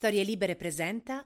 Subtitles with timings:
[0.00, 1.22] Storie Libere presenta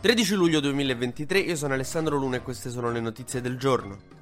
[0.00, 4.19] 13 luglio 2023, io sono Alessandro Luna e queste sono le notizie del giorno.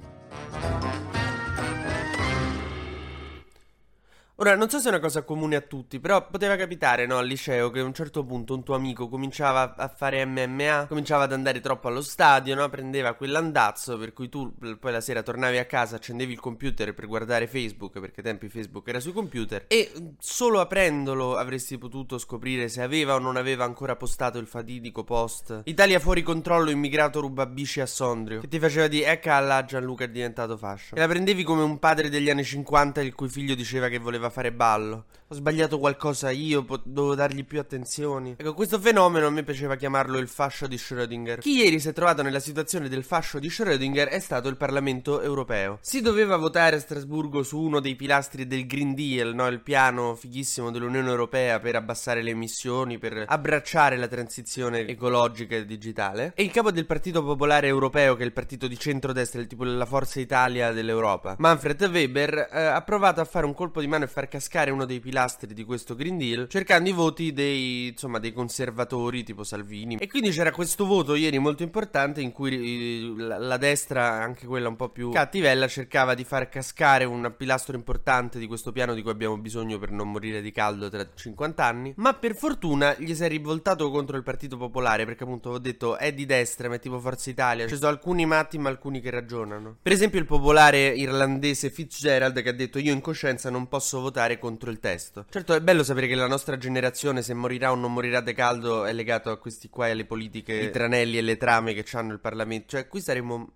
[4.41, 7.27] Ora, non so se è una cosa comune a tutti, però poteva capitare, no, al
[7.27, 11.33] liceo che a un certo punto un tuo amico cominciava a fare MMA, cominciava ad
[11.33, 12.69] andare troppo allo stadio, no?
[12.69, 17.07] Prendeva quell'andazzo per cui tu poi la sera tornavi a casa, accendevi il computer per
[17.07, 22.69] guardare Facebook, perché ai tempi Facebook era sui computer, e solo aprendolo avresti potuto scoprire
[22.69, 27.45] se aveva o non aveva ancora postato il fatidico post Italia fuori controllo, immigrato ruba
[27.45, 30.95] bici a Sondrio, che ti faceva di ecca alla Gianluca è diventato fascio.
[30.95, 34.27] E la prendevi come un padre degli anni 50 il cui figlio diceva che voleva
[34.29, 35.05] fare ballo.
[35.31, 38.33] Ho sbagliato qualcosa io, po- dovevo dargli più attenzioni.
[38.35, 41.37] Ecco, questo fenomeno a me piaceva chiamarlo il fascio di Schrödinger.
[41.37, 45.21] Chi ieri si è trovato nella situazione del fascio di Schrödinger è stato il Parlamento
[45.21, 45.77] europeo.
[45.81, 49.45] Si doveva votare a Strasburgo su uno dei pilastri del Green Deal, no?
[49.47, 55.65] Il piano fighissimo dell'Unione Europea per abbassare le emissioni, per abbracciare la transizione ecologica e
[55.65, 56.31] digitale.
[56.35, 59.63] E il capo del Partito Popolare Europeo, che è il partito di centrodestra, il tipo
[59.63, 64.05] della Forza Italia dell'Europa, Manfred Weber, eh, ha provato a fare un colpo di mano
[64.05, 68.19] e far cascare uno dei pilastri di questo Green Deal, cercando i voti dei, insomma,
[68.19, 69.95] dei conservatori tipo Salvini.
[69.95, 74.67] E quindi c'era questo voto ieri molto importante in cui la, la destra, anche quella
[74.67, 79.01] un po' più cattivella, cercava di far cascare un pilastro importante di questo piano di
[79.01, 81.93] cui abbiamo bisogno per non morire di caldo tra 50 anni.
[81.95, 85.97] Ma per fortuna gli si è rivoltato contro il Partito Popolare, perché appunto ho detto
[85.97, 87.67] è di destra, ma è tipo Forza Italia.
[87.67, 89.77] Ci sono alcuni matti, ma alcuni che ragionano.
[89.81, 94.07] Per esempio il popolare irlandese Fitzgerald che ha detto io in coscienza non posso votare
[94.09, 95.25] votare contro il testo.
[95.29, 98.85] Certo, è bello sapere che la nostra generazione, se morirà o non morirà de caldo,
[98.85, 102.11] è legato a questi qua e alle politiche, i tranelli e le trame che hanno
[102.13, 102.69] il Parlamento.
[102.69, 103.53] Cioè, qui staremo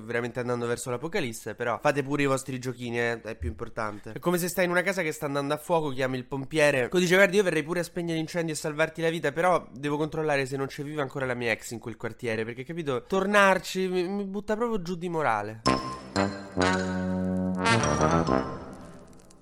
[0.00, 4.12] veramente andando verso l'apocalisse, però fate pure i vostri giochini, eh, è più importante.
[4.12, 6.88] È come se stai in una casa che sta andando a fuoco, chiami il pompiere,
[6.88, 9.96] poi dice, guardi, io verrei pure a spegnere l'incendio e salvarti la vita, però devo
[9.96, 13.88] controllare se non c'è viva ancora la mia ex in quel quartiere, perché, capito, tornarci
[13.88, 15.62] mi, mi butta proprio giù di morale.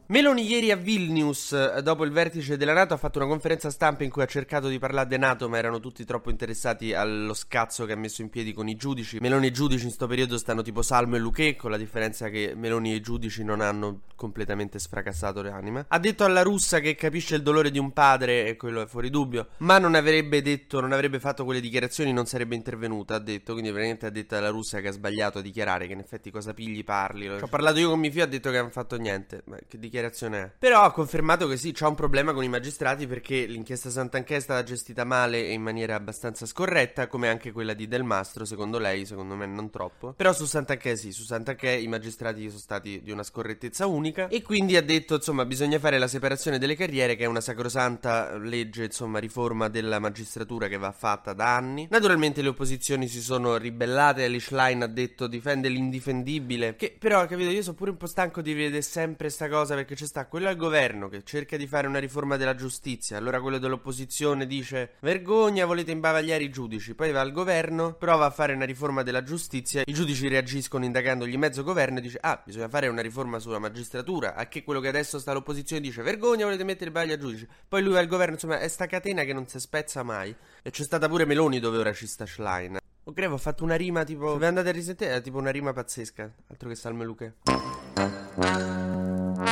[0.06, 4.04] Meloni ieri a Vilnius, eh, dopo il vertice della Nato, ha fatto una conferenza stampa
[4.04, 7.86] in cui ha cercato di parlare di Nato, ma erano tutti troppo interessati allo scazzo
[7.86, 9.16] che ha messo in piedi con i giudici.
[9.18, 12.52] Meloni e i giudici in sto periodo stanno tipo Salmo e Luchecco, la differenza che
[12.54, 15.86] Meloni e i giudici non hanno completamente sfracassato le anime.
[15.88, 19.08] Ha detto alla russa che capisce il dolore di un padre, e quello è fuori
[19.08, 23.52] dubbio, ma non avrebbe detto, non avrebbe fatto quelle dichiarazioni, non sarebbe intervenuta, ha detto,
[23.52, 26.52] quindi veramente ha detto alla russa che ha sbagliato a dichiarare, che in effetti cosa
[26.52, 27.26] pigli parli.
[27.26, 29.92] Ho parlato io con mio figlio, ha detto che hanno fatto niente, ma che dichiarazione
[29.94, 30.50] dichiarazione è.
[30.58, 34.40] Però ha confermato che sì, c'ha un problema con i magistrati perché l'inchiesta Sant'Anché è
[34.40, 38.78] stata gestita male e in maniera abbastanza scorretta, come anche quella di Del Mastro, secondo
[38.78, 40.12] lei, secondo me non troppo.
[40.12, 44.42] Però su Sant'Anché sì, su Sant'Anché i magistrati sono stati di una scorrettezza unica e
[44.42, 48.84] quindi ha detto, insomma, bisogna fare la separazione delle carriere, che è una sacrosanta legge,
[48.84, 51.86] insomma, riforma della magistratura che va fatta da anni.
[51.90, 57.50] Naturalmente le opposizioni si sono ribellate, Alice Line ha detto difende l'indifendibile, che però, capito,
[57.50, 60.48] io sono pure un po' stanco di vedere sempre sta cosa perché c'è sta quello
[60.48, 65.66] al governo che cerca di fare una riforma della giustizia, allora quello dell'opposizione dice vergogna,
[65.66, 69.82] volete imbavagliare i giudici, poi va al governo, prova a fare una riforma della giustizia,
[69.84, 74.34] i giudici reagiscono indagandogli mezzo governo e dice ah, bisogna fare una riforma sulla magistratura,
[74.34, 77.46] a che quello che adesso sta all'opposizione dice vergogna, volete mettere i bagli al giudice,
[77.68, 80.34] poi lui va al governo, insomma è sta catena che non si spezza mai.
[80.62, 82.78] E c'è stata pure Meloni dove ora ci sta Schlein.
[83.04, 84.32] O credo ho fatto una rima tipo.
[84.32, 86.32] Se vi andate a risentire, è tipo una rima pazzesca.
[86.48, 87.34] Altro che Salme Luche.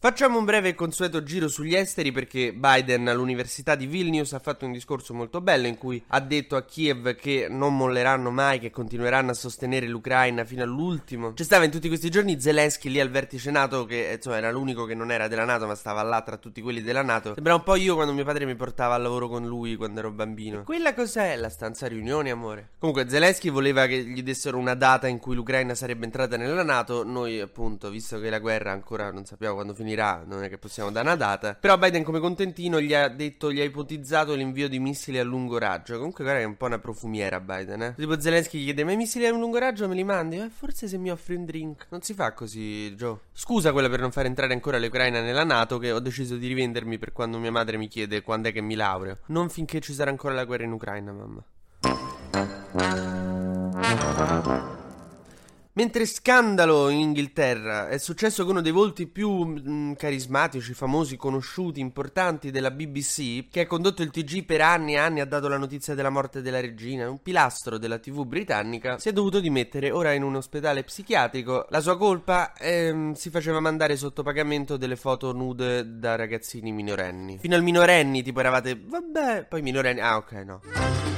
[0.00, 4.64] Facciamo un breve e consueto giro sugli esteri perché Biden all'Università di Vilnius ha fatto
[4.64, 8.70] un discorso molto bello in cui ha detto a Kiev che non molleranno mai, che
[8.70, 11.32] continueranno a sostenere l'Ucraina fino all'ultimo.
[11.32, 14.84] C'è stava in tutti questi giorni Zelensky lì al vertice NATO che insomma era l'unico
[14.84, 17.34] che non era della NATO ma stava là tra tutti quelli della NATO.
[17.34, 20.12] Sembra un po' io quando mio padre mi portava al lavoro con lui quando ero
[20.12, 20.62] bambino.
[20.62, 21.34] Quella cos'è?
[21.34, 22.68] La stanza riunioni, amore.
[22.78, 27.02] Comunque Zelensky voleva che gli dessero una data in cui l'Ucraina sarebbe entrata nella NATO.
[27.02, 30.58] Noi appunto, visto che la guerra ancora non sappiamo quando finirà finirà, non è che
[30.58, 31.54] possiamo dare una data.
[31.54, 35.56] Però Biden come contentino gli ha detto, gli ha ipotizzato l'invio di missili a lungo
[35.56, 35.96] raggio.
[35.96, 37.94] Comunque guarda che è un po' una profumiera Biden, eh.
[37.96, 40.36] Tipo Zelensky gli chiede, ma i missili a lungo raggio me li mandi?
[40.36, 41.86] Eh, forse se mi offri un drink.
[41.88, 43.18] Non si fa così, Joe.
[43.32, 46.98] Scusa quella per non far entrare ancora l'Ucraina nella NATO, che ho deciso di rivendermi
[46.98, 49.18] per quando mia madre mi chiede quando è che mi laureo.
[49.26, 51.42] Non finché ci sarà ancora la guerra in Ucraina, mamma.
[55.78, 61.78] Mentre scandalo in Inghilterra è successo che uno dei volti più mh, carismatici, famosi, conosciuti,
[61.78, 65.56] importanti della BBC, che ha condotto il TG per anni e anni, ha dato la
[65.56, 70.14] notizia della morte della regina, un pilastro della TV britannica, si è dovuto dimettere ora
[70.14, 71.66] in un ospedale psichiatrico.
[71.68, 77.38] La sua colpa ehm, si faceva mandare sotto pagamento delle foto nude da ragazzini minorenni.
[77.38, 81.17] Fino al minorenni, tipo eravate, vabbè, poi minorenni, ah ok no.